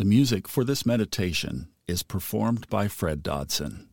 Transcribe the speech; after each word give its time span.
The 0.00 0.06
music 0.06 0.48
for 0.48 0.64
this 0.64 0.86
meditation 0.86 1.68
is 1.86 2.02
performed 2.02 2.66
by 2.70 2.88
Fred 2.88 3.22
Dodson. 3.22 3.90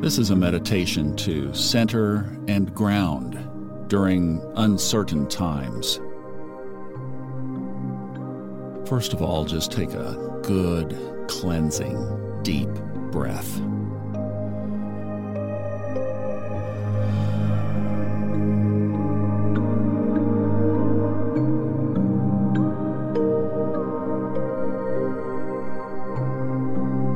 This 0.00 0.16
is 0.16 0.30
a 0.30 0.36
meditation 0.36 1.16
to 1.16 1.52
center 1.52 2.38
and 2.46 2.72
ground 2.72 3.88
during 3.88 4.40
uncertain 4.54 5.26
times. 5.26 5.98
First 8.90 9.12
of 9.12 9.22
all, 9.22 9.44
just 9.44 9.70
take 9.70 9.92
a 9.92 10.40
good, 10.42 10.98
cleansing, 11.28 12.42
deep 12.42 12.68
breath. 13.12 13.46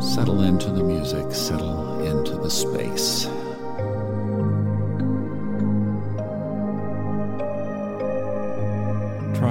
Settle 0.00 0.42
into 0.42 0.70
the 0.70 0.84
music, 0.84 1.32
settle 1.32 2.00
into 2.06 2.36
the 2.36 2.50
space. 2.50 3.26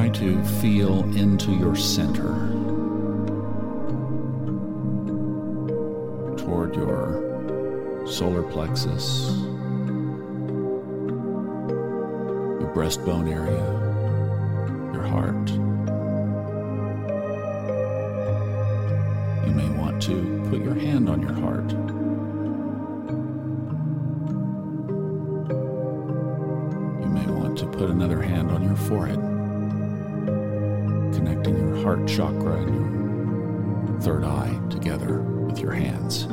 Try 0.03 0.11
to 0.19 0.43
feel 0.59 1.03
into 1.15 1.53
your 1.53 1.77
center, 1.77 2.33
toward 6.43 6.75
your 6.75 8.03
solar 8.05 8.43
plexus, 8.43 9.29
your 12.59 12.69
breastbone 12.75 13.31
area, 13.31 13.63
your 14.91 15.03
heart. 15.03 15.49
You 19.47 19.53
may 19.53 19.69
want 19.69 20.03
to 20.03 20.45
put 20.49 20.61
your 20.61 20.75
hand 20.75 21.07
on 21.07 21.21
your 21.21 21.31
heart. 21.31 21.71
You 27.01 27.07
may 27.09 27.25
want 27.31 27.57
to 27.59 27.67
put 27.67 27.89
another 27.89 28.21
hand 28.21 28.51
on 28.51 28.63
your 28.63 28.75
forehead, 28.75 29.32
heart 31.83 32.07
chakra 32.07 32.55
and 32.55 33.89
your 33.89 33.99
third 33.99 34.23
eye 34.23 34.57
together 34.69 35.19
with 35.19 35.59
your 35.59 35.73
hands, 35.73 36.27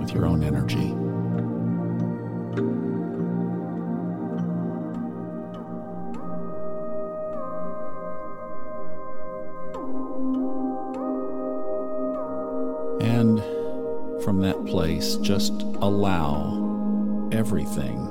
with 0.00 0.12
your 0.12 0.26
own 0.26 0.42
energy. 0.42 0.90
And 13.06 13.40
from 14.24 14.40
that 14.40 14.66
place, 14.66 15.14
just 15.16 15.62
allow 15.80 17.28
everything 17.30 18.08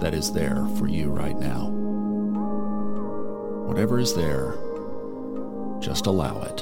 that 0.00 0.14
is 0.14 0.32
there 0.32 0.66
for 0.78 0.88
you 0.88 1.10
right 1.10 1.38
now. 1.38 1.68
Whatever 3.66 3.98
is 3.98 4.14
there, 4.14 4.54
just 5.82 6.06
allow 6.06 6.40
it. 6.42 6.60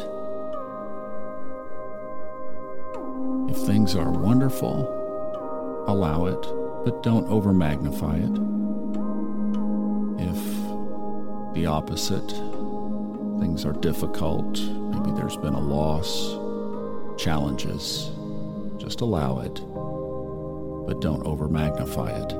If 3.50 3.58
things 3.66 3.94
are 3.94 4.10
wonderful, 4.10 5.84
allow 5.86 6.24
it, 6.26 6.40
but 6.84 7.02
don't 7.02 7.28
over 7.28 7.52
magnify 7.52 8.16
it. 8.16 8.38
If 10.22 11.54
the 11.54 11.66
opposite, 11.66 12.30
things 13.40 13.66
are 13.66 13.74
difficult, 13.74 14.58
maybe 14.58 15.10
there's 15.12 15.36
been 15.36 15.54
a 15.54 15.60
loss, 15.60 16.30
challenges, 17.22 18.10
just 18.78 19.02
allow 19.02 19.40
it, 19.40 19.54
but 20.86 21.00
don't 21.02 21.26
over 21.26 21.46
magnify 21.46 22.10
it. 22.10 22.32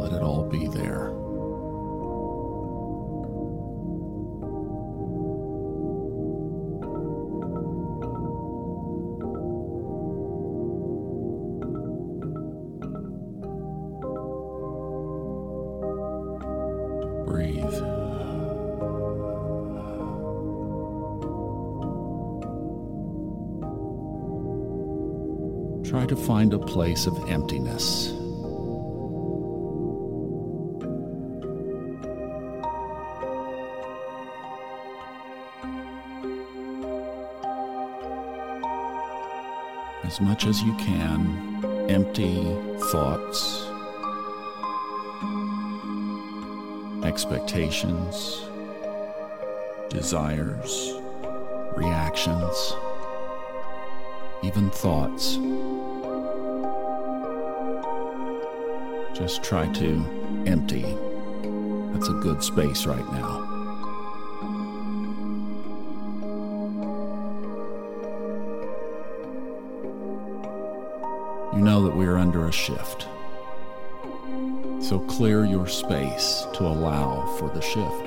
Let 0.00 0.12
it 0.12 0.22
all 0.22 0.44
be 0.44 0.68
there. 0.68 1.12
Place 26.68 27.06
of 27.06 27.16
emptiness. 27.30 28.08
As 40.04 40.20
much 40.20 40.44
as 40.44 40.60
you 40.62 40.74
can, 40.76 41.64
empty 41.88 42.44
thoughts, 42.92 43.66
expectations, 47.02 48.42
desires, 49.88 50.92
reactions, 51.74 52.74
even 54.42 54.68
thoughts. 54.68 55.38
Just 59.18 59.42
try 59.42 59.66
to 59.72 60.44
empty. 60.46 60.82
That's 61.92 62.08
a 62.08 62.12
good 62.12 62.40
space 62.40 62.86
right 62.86 63.12
now. 63.12 63.44
You 71.52 71.58
know 71.64 71.82
that 71.82 71.96
we 71.96 72.06
are 72.06 72.16
under 72.16 72.46
a 72.46 72.52
shift. 72.52 73.08
So 74.80 75.04
clear 75.08 75.44
your 75.44 75.66
space 75.66 76.46
to 76.54 76.62
allow 76.62 77.26
for 77.40 77.48
the 77.48 77.60
shift. 77.60 78.04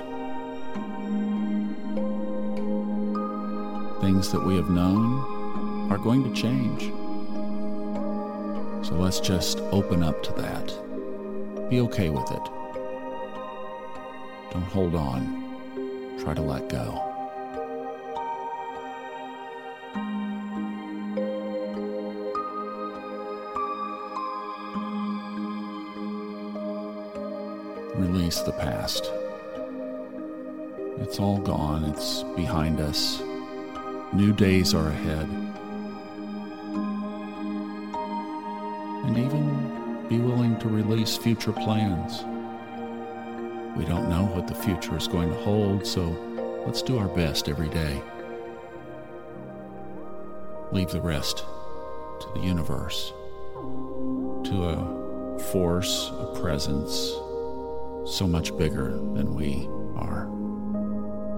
Things 4.00 4.32
that 4.32 4.42
we 4.42 4.56
have 4.56 4.70
known 4.70 5.92
are 5.92 5.98
going 5.98 6.24
to 6.24 6.42
change. 6.42 6.84
So 8.88 8.96
let's 8.96 9.20
just 9.20 9.60
open 9.74 10.04
up 10.04 10.24
to 10.24 10.32
that. 10.36 10.91
Be 11.72 11.80
okay 11.80 12.10
with 12.10 12.30
it. 12.30 12.44
Don't 14.52 14.62
hold 14.64 14.94
on. 14.94 16.18
Try 16.20 16.34
to 16.34 16.42
let 16.42 16.68
go. 16.68 17.08
Release 27.96 28.42
the 28.42 28.52
past. 28.52 29.10
It's 31.00 31.20
all 31.20 31.38
gone, 31.38 31.86
it's 31.86 32.24
behind 32.36 32.82
us. 32.82 33.24
New 34.12 34.34
days 34.34 34.74
are 34.74 34.90
ahead. 34.90 35.41
To 40.62 40.70
release 40.70 41.18
future 41.18 41.52
plans. 41.52 42.24
We 43.76 43.84
don't 43.86 44.10
know 44.10 44.26
what 44.26 44.48
the 44.48 44.54
future 44.54 44.96
is 44.96 45.08
going 45.08 45.30
to 45.30 45.36
hold, 45.38 45.88
so 45.88 46.04
let's 46.68 46.84
do 46.84 47.00
our 47.00 47.08
best 47.08 47.50
every 47.50 47.70
day. 47.70 48.00
Leave 50.72 50.92
the 50.92 51.02
rest 51.02 51.38
to 52.20 52.28
the 52.36 52.42
universe, 52.42 53.12
to 54.44 54.64
a 54.70 55.40
force, 55.52 56.12
a 56.20 56.40
presence 56.40 56.94
so 58.06 58.28
much 58.28 58.56
bigger 58.56 58.92
than 59.16 59.34
we 59.34 59.68
are. 59.96 60.30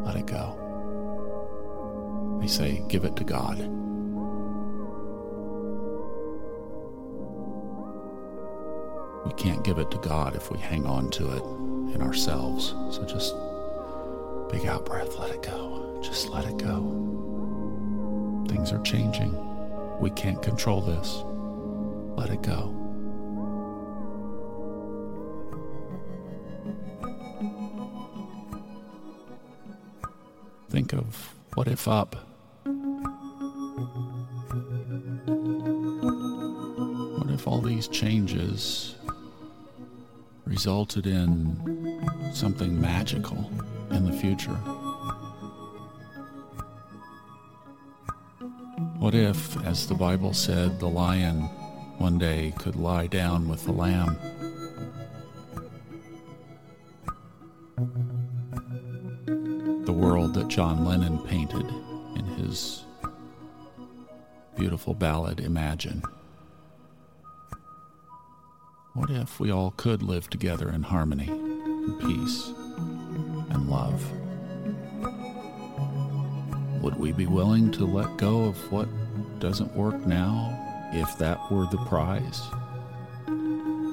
Let 0.04 0.18
it 0.18 0.26
go. 0.26 0.60
They 2.42 2.48
say, 2.48 2.84
give 2.90 3.06
it 3.06 3.16
to 3.16 3.24
God. 3.24 3.58
We 9.25 9.34
can't 9.34 9.64
give 9.64 9.78
it 9.78 9.90
to 9.92 9.98
God 10.00 10.36
if 10.36 10.52
we 10.52 10.58
hang 10.58 10.86
on 10.86 11.10
to 11.12 11.31
it 11.31 11.44
in 11.96 12.02
ourselves. 12.02 12.75
So 12.90 13.04
just 13.06 13.36
big 14.52 14.66
out 14.68 14.86
breath, 14.86 15.18
let 15.18 15.31
it 15.31 15.42
go. 15.42 16.00
Just 16.04 16.30
let 16.30 16.46
it 16.46 16.58
go. 16.58 18.46
Things 18.50 18.72
are 18.72 18.81
changing. 18.81 19.36
We 20.00 20.10
can't 20.12 20.42
control 20.42 20.81
this. 20.81 21.24
Let 22.18 22.30
it 22.30 22.42
go. 22.42 22.80
Think 30.69 30.94
of 30.94 31.34
what 31.54 31.68
if 31.68 31.88
up. 31.88 32.16
What 37.18 37.30
if 37.30 37.48
all 37.48 37.62
these 37.62 37.88
changes 37.88 38.93
resulted 40.54 41.08
in 41.08 42.00
something 42.32 42.80
magical 42.80 43.50
in 43.90 44.06
the 44.06 44.14
future? 44.14 44.54
What 49.00 49.16
if, 49.16 49.58
as 49.66 49.88
the 49.88 49.96
Bible 49.96 50.32
said, 50.32 50.80
the 50.80 50.88
lion 50.88 51.42
one 51.98 52.20
day 52.20 52.54
could 52.60 52.76
lie 52.76 53.08
down 53.08 53.50
with 53.50 53.66
the 53.66 53.72
lamb? 53.72 54.16
The 59.86 59.92
world 59.92 60.36
that 60.36 60.50
John 60.50 60.86
Lennon 60.86 61.18
painted 61.18 61.66
in 62.16 62.26
his 62.38 62.86
beautiful 64.56 64.94
ballad 64.94 65.40
Imagine. 65.40 66.04
What 69.04 69.12
if 69.12 69.38
we 69.38 69.52
all 69.52 69.74
could 69.76 70.02
live 70.02 70.30
together 70.30 70.70
in 70.70 70.82
harmony 70.82 71.28
and 71.28 72.00
peace 72.00 72.54
and 73.50 73.70
love? 73.70 74.02
Would 76.82 76.98
we 76.98 77.12
be 77.12 77.26
willing 77.26 77.70
to 77.74 77.84
let 77.84 78.16
go 78.16 78.46
of 78.46 78.72
what 78.72 78.88
doesn't 79.42 79.76
work 79.76 80.08
now 80.08 80.58
if 80.94 81.18
that 81.18 81.38
were 81.52 81.66
the 81.66 81.84
prize? 81.86 82.44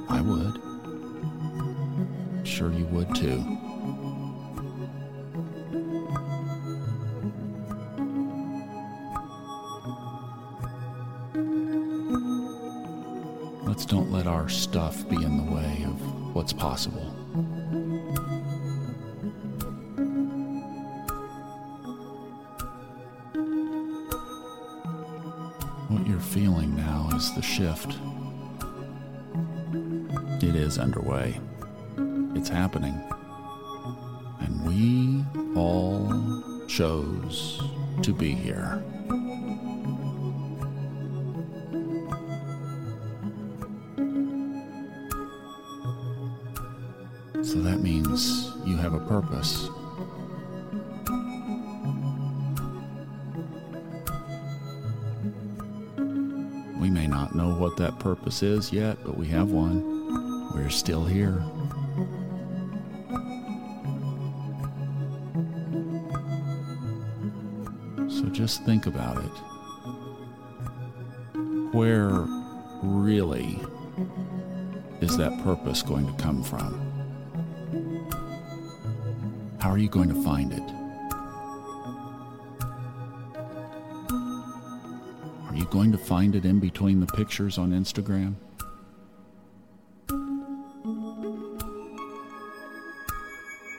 I 0.09 0.21
would. 0.21 0.61
Sure, 2.47 2.73
you 2.73 2.85
would 2.87 3.13
too. 3.13 3.45
Don't 13.91 14.13
let 14.13 14.29
our 14.29 14.49
stuff 14.49 15.09
be 15.09 15.17
in 15.17 15.37
the 15.37 15.53
way 15.53 15.85
of 15.85 16.33
what's 16.33 16.53
possible. 16.53 17.07
What 25.89 26.07
you're 26.07 26.21
feeling 26.21 26.77
now 26.77 27.11
is 27.17 27.35
the 27.35 27.43
shift. 27.43 27.99
It 30.41 30.55
is 30.55 30.79
underway. 30.79 31.41
It's 32.37 32.49
happening. 32.49 32.95
And 34.39 34.69
we 34.69 35.25
all 35.61 36.65
chose 36.69 37.61
to 38.03 38.13
be 38.13 38.31
here. 38.35 38.85
Purpose. 49.41 49.71
We 56.79 56.91
may 56.91 57.07
not 57.07 57.35
know 57.35 57.55
what 57.55 57.77
that 57.79 57.99
purpose 57.99 58.43
is 58.43 58.73
yet, 58.73 58.99
but 59.05 59.17
we 59.17 59.27
have 59.29 59.51
one. 59.51 60.53
We're 60.55 60.69
still 60.71 61.05
here. 61.05 61.43
So 68.09 68.27
just 68.31 68.65
think 68.65 68.87
about 68.87 69.19
it. 69.19 69.31
Where 71.73 72.27
really 72.83 73.59
is 75.01 75.17
that 75.17 75.43
purpose 75.43 75.83
going 75.83 76.07
to 76.07 76.23
come 76.23 76.43
from? 76.43 76.90
How 79.61 79.71
are 79.71 79.77
you 79.79 79.91
going 79.91 80.09
to 80.09 80.23
find 80.23 80.55
it? 80.55 80.63
Are 85.49 85.55
you 85.55 85.67
going 85.67 85.93
to 85.93 85.99
find 85.99 86.35
it 86.35 86.47
in 86.47 86.61
between 86.61 87.01
the 87.01 87.07
pictures 87.07 87.59
on 87.59 87.71
Instagram? 87.73 88.37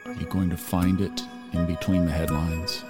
Are 0.06 0.14
you 0.14 0.28
going 0.28 0.52
to 0.52 0.58
find 0.58 1.02
it 1.02 1.20
in 1.54 1.66
between 1.66 2.06
the 2.06 2.12
headlines? 2.12 2.84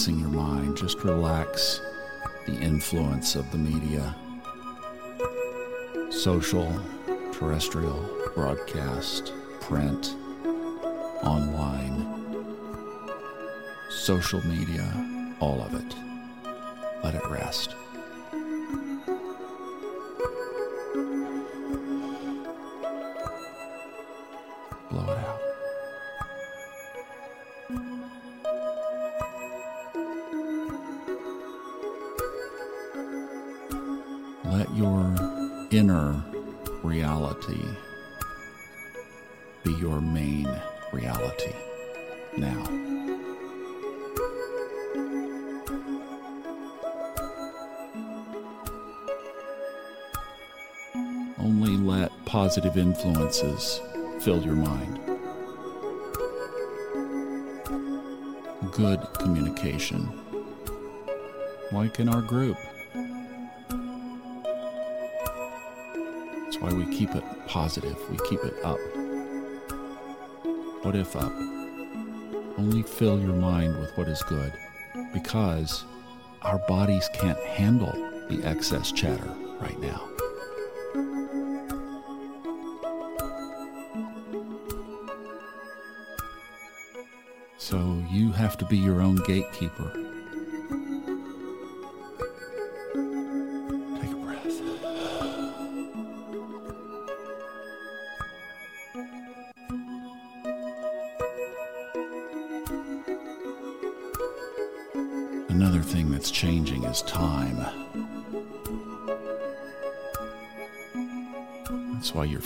Relaxing 0.00 0.18
your 0.18 0.30
mind, 0.30 0.74
just 0.78 1.04
relax 1.04 1.78
the 2.46 2.54
influence 2.54 3.34
of 3.34 3.50
the 3.52 3.58
media 3.58 4.16
social, 6.08 6.72
terrestrial, 7.32 8.08
broadcast, 8.34 9.34
print, 9.60 10.16
online, 11.22 12.06
social 13.90 14.40
media, 14.46 14.90
all 15.38 15.60
of 15.60 15.74
it. 15.74 15.94
Let 17.04 17.14
it 17.14 17.30
rest. 17.30 17.74
Let 34.50 34.68
your 34.74 35.14
inner 35.70 36.20
reality 36.82 37.64
be 39.62 39.72
your 39.74 40.00
main 40.00 40.48
reality 40.92 41.52
now. 42.36 42.64
Only 51.38 51.76
let 51.76 52.10
positive 52.26 52.76
influences 52.76 53.80
fill 54.20 54.42
your 54.42 54.56
mind. 54.56 54.98
Good 58.72 59.00
communication, 59.20 60.10
like 61.70 62.00
in 62.00 62.08
our 62.08 62.22
group. 62.22 62.56
Why 66.60 66.72
we 66.72 66.86
keep 66.94 67.14
it 67.14 67.24
positive, 67.46 67.96
we 68.10 68.16
keep 68.28 68.44
it 68.44 68.54
up. 68.64 68.78
What 70.82 70.94
if 70.94 71.16
up? 71.16 71.32
Only 72.58 72.82
fill 72.82 73.18
your 73.20 73.34
mind 73.34 73.78
with 73.78 73.96
what 73.96 74.08
is 74.08 74.22
good 74.24 74.52
because 75.12 75.84
our 76.42 76.58
bodies 76.68 77.08
can't 77.14 77.38
handle 77.40 77.92
the 78.28 78.42
excess 78.44 78.92
chatter 78.92 79.34
right 79.60 79.78
now. 79.80 80.06
So 87.58 88.02
you 88.10 88.32
have 88.32 88.58
to 88.58 88.64
be 88.64 88.76
your 88.76 89.00
own 89.00 89.16
gatekeeper. 89.26 90.09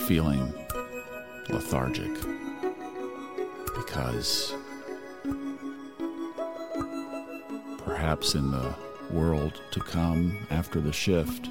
Feeling 0.05 0.53
lethargic. 1.49 2.11
Because 3.75 4.53
perhaps 7.79 8.35
in 8.35 8.51
the 8.51 8.75
world 9.09 9.61
to 9.71 9.79
come 9.79 10.37
after 10.51 10.79
the 10.79 10.93
shift, 10.93 11.49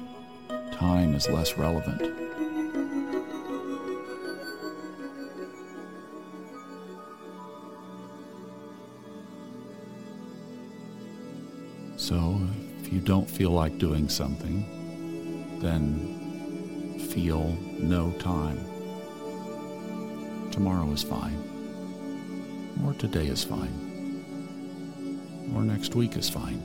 time 0.71 1.13
is 1.15 1.27
less 1.27 1.57
relevant. 1.57 2.01
So, 11.97 12.39
if 12.81 12.93
you 12.93 13.01
don't 13.01 13.29
feel 13.29 13.51
like 13.51 13.77
doing 13.79 14.07
something, 14.07 15.59
then 15.59 16.14
feel 17.15 17.57
no 17.79 18.11
time. 18.19 18.59
Tomorrow 20.51 20.91
is 20.91 21.01
fine, 21.01 21.41
or 22.85 22.93
today 22.95 23.27
is 23.27 23.41
fine, 23.41 24.25
or 25.55 25.63
next 25.63 25.95
week 25.95 26.17
is 26.17 26.29
fine. 26.29 26.61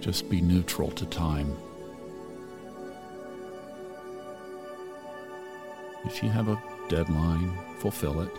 Just 0.00 0.30
be 0.30 0.40
neutral 0.40 0.90
to 0.92 1.04
time. 1.04 1.54
If 6.06 6.22
you 6.22 6.30
have 6.30 6.48
a 6.48 6.58
deadline, 6.88 7.52
fulfill 7.78 8.22
it. 8.22 8.30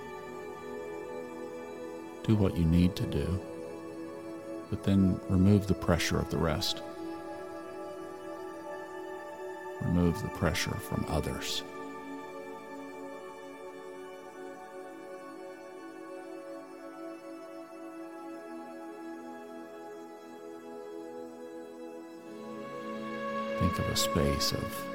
Do 2.24 2.34
what 2.34 2.58
you 2.58 2.66
need 2.66 2.96
to 2.96 3.06
do, 3.06 3.40
but 4.70 4.84
then 4.84 5.20
remove 5.30 5.68
the 5.68 5.74
pressure 5.74 6.20
of 6.20 6.30
the 6.30 6.38
rest. 6.38 6.82
Remove 9.82 10.22
the 10.22 10.30
pressure 10.30 10.76
from 10.76 11.06
others. 11.08 11.64
Think 23.60 23.80
of 23.80 23.90
a 23.90 23.96
space 23.96 24.52
of 24.52 24.86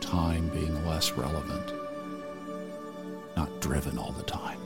time 0.00 0.48
being 0.48 0.86
less 0.86 1.12
relevant, 1.12 1.72
not 3.36 3.60
driven 3.60 3.98
all 3.98 4.12
the 4.12 4.22
time, 4.22 4.60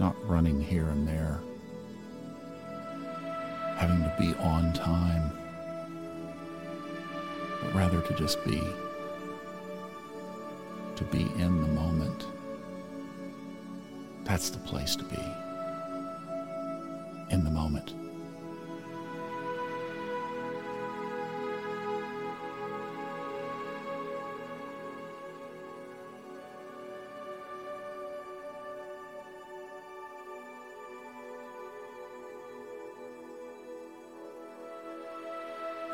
not 0.00 0.16
running 0.26 0.60
here 0.60 0.88
and 0.88 1.06
there, 1.06 1.40
having 3.86 4.02
to 4.02 4.14
be 4.18 4.32
on 4.40 4.72
time, 4.72 5.30
but 7.60 7.74
rather 7.74 8.00
to 8.00 8.14
just 8.14 8.42
be, 8.42 8.62
to 10.96 11.04
be 11.04 11.20
in 11.36 11.60
the 11.60 11.68
moment. 11.68 12.24
That's 14.24 14.48
the 14.48 14.58
place 14.60 14.96
to 14.96 15.04
be, 15.04 15.22
in 17.28 17.44
the 17.44 17.50
moment. 17.50 17.63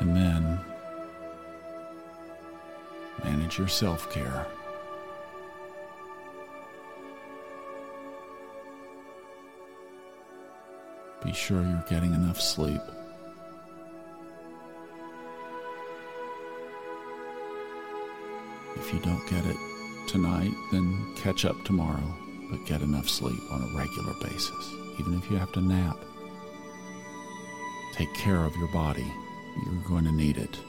And 0.01 0.15
then 0.15 0.59
manage 3.23 3.59
your 3.59 3.67
self 3.67 4.11
care. 4.11 4.47
Be 11.23 11.31
sure 11.33 11.61
you're 11.61 11.85
getting 11.87 12.15
enough 12.15 12.41
sleep. 12.41 12.81
If 18.77 18.91
you 18.91 18.99
don't 19.01 19.23
get 19.29 19.45
it 19.45 19.55
tonight, 20.07 20.51
then 20.71 21.13
catch 21.15 21.45
up 21.45 21.63
tomorrow, 21.63 22.01
but 22.49 22.65
get 22.65 22.81
enough 22.81 23.07
sleep 23.07 23.39
on 23.51 23.61
a 23.61 23.77
regular 23.77 24.13
basis, 24.19 24.73
even 24.99 25.13
if 25.13 25.29
you 25.29 25.37
have 25.37 25.51
to 25.51 25.61
nap. 25.61 25.97
Take 27.93 28.11
care 28.15 28.43
of 28.43 28.55
your 28.55 28.69
body. 28.69 29.05
You're 29.65 29.83
going 29.87 30.05
to 30.05 30.11
need 30.11 30.37
it. 30.37 30.59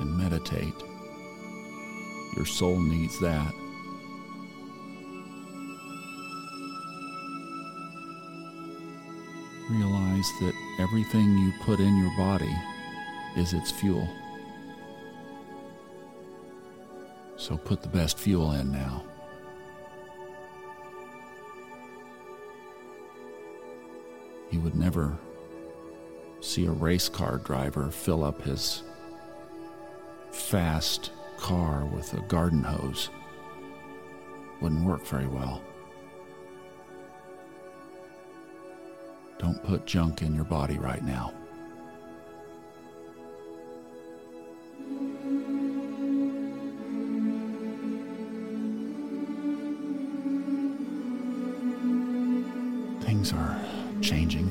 And 0.00 0.16
meditate. 0.16 0.74
Your 2.36 2.46
soul 2.46 2.78
needs 2.80 3.18
that. 3.20 3.52
Realize 9.70 10.30
that 10.40 10.52
everything 10.80 11.38
you 11.38 11.52
put 11.62 11.80
in 11.80 11.96
your 11.98 12.16
body 12.16 12.54
is 13.36 13.52
its 13.52 13.70
fuel. 13.70 14.08
So 17.36 17.56
put 17.56 17.82
the 17.82 17.88
best 17.88 18.18
fuel 18.18 18.52
in 18.52 18.72
now. 18.72 19.04
You 24.50 24.60
would 24.60 24.74
never 24.74 25.16
see 26.40 26.66
a 26.66 26.70
race 26.70 27.08
car 27.08 27.38
driver 27.38 27.90
fill 27.90 28.24
up 28.24 28.42
his 28.42 28.82
fast 30.32 31.12
car 31.36 31.84
with 31.86 32.12
a 32.14 32.20
garden 32.22 32.62
hose. 32.62 33.10
Wouldn't 34.60 34.84
work 34.84 35.06
very 35.06 35.26
well. 35.26 35.62
Don't 39.38 39.62
put 39.64 39.86
junk 39.86 40.22
in 40.22 40.34
your 40.34 40.44
body 40.44 40.78
right 40.78 41.02
now. 41.02 41.32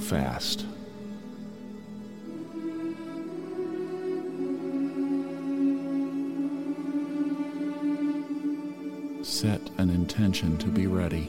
Fast. 0.09 0.65
Set 9.21 9.61
an 9.77 9.91
intention 9.91 10.57
to 10.57 10.67
be 10.67 10.87
ready, 10.87 11.27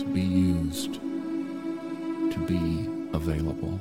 to 0.00 0.04
be 0.12 0.20
used, 0.20 0.94
to 0.94 2.44
be 2.48 2.88
available. 3.12 3.78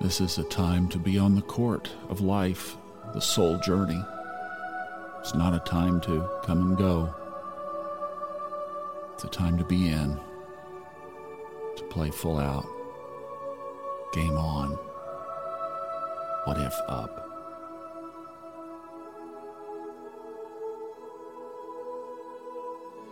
This 0.00 0.20
is 0.20 0.38
a 0.38 0.44
time 0.44 0.88
to 0.90 0.98
be 0.98 1.18
on 1.18 1.34
the 1.34 1.42
court 1.42 1.90
of 2.08 2.20
life, 2.20 2.76
the 3.14 3.20
soul 3.20 3.58
journey. 3.58 4.00
It's 5.18 5.34
not 5.34 5.54
a 5.54 5.68
time 5.68 6.00
to 6.02 6.24
come 6.44 6.60
and 6.68 6.78
go. 6.78 7.12
It's 9.14 9.24
a 9.24 9.28
time 9.28 9.58
to 9.58 9.64
be 9.64 9.88
in, 9.88 10.16
to 11.76 11.82
play 11.90 12.10
full 12.10 12.38
out. 12.38 12.64
Game 14.12 14.36
on. 14.36 14.78
What 16.44 16.58
if 16.58 16.74
up? 16.86 17.28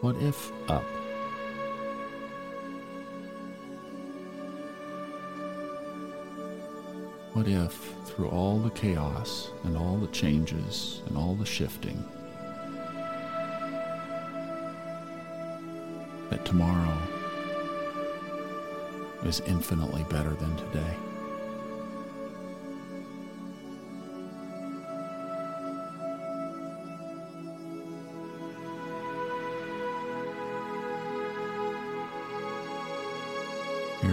What 0.02 0.14
if 0.22 0.52
up? 0.68 0.84
What 7.36 7.48
if, 7.48 7.92
through 8.06 8.28
all 8.28 8.58
the 8.58 8.70
chaos 8.70 9.50
and 9.64 9.76
all 9.76 9.98
the 9.98 10.06
changes 10.06 11.02
and 11.04 11.18
all 11.18 11.34
the 11.34 11.44
shifting, 11.44 12.02
that 16.30 16.46
tomorrow 16.46 16.96
is 19.26 19.40
infinitely 19.40 20.06
better 20.08 20.30
than 20.30 20.56
today? 20.56 20.96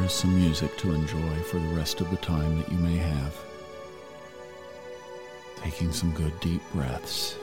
Some 0.07 0.35
music 0.35 0.75
to 0.77 0.93
enjoy 0.93 1.39
for 1.43 1.59
the 1.59 1.75
rest 1.75 2.01
of 2.01 2.09
the 2.09 2.17
time 2.17 2.57
that 2.57 2.71
you 2.71 2.77
may 2.77 2.97
have. 2.97 3.37
Taking 5.57 5.91
some 5.91 6.11
good 6.11 6.37
deep 6.39 6.61
breaths. 6.73 7.37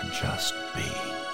And 0.00 0.12
just 0.12 0.54
be. 0.74 1.33